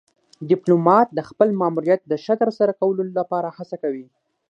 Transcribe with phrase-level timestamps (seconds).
[0.49, 4.05] ډيپلومات د خپل ماموریت د ښه ترسره کولو لپاره هڅه کوي.